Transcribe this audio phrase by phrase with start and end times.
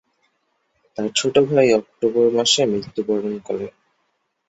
[0.97, 3.67] তার ছোট ভাই অক্টোবর মাসে মৃত্যুবরণ করে।